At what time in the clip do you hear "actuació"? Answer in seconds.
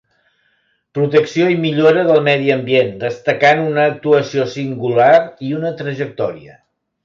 3.93-4.49